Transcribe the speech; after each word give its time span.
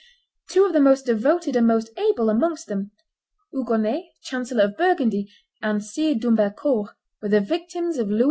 Two 0.49 0.65
of 0.65 0.73
the 0.73 0.79
most 0.79 1.05
devoted 1.05 1.55
and 1.55 1.67
most 1.67 1.91
able 1.95 2.31
amongst 2.31 2.65
them, 2.65 2.89
Hugonet, 3.53 4.05
chancellor 4.23 4.63
of 4.63 4.75
Burgundy, 4.75 5.31
and 5.61 5.83
Sire 5.85 6.15
d'Humbercourt, 6.15 6.95
were 7.21 7.29
the 7.29 7.39
victims 7.39 7.99
of 7.99 8.09
Louis 8.09 8.17
XI. 8.19 8.19